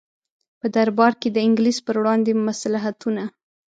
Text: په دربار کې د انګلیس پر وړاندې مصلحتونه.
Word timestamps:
په 0.59 0.67
دربار 0.75 1.13
کې 1.21 1.29
د 1.31 1.37
انګلیس 1.47 1.77
پر 1.85 1.95
وړاندې 1.99 2.31
مصلحتونه. 2.47 3.23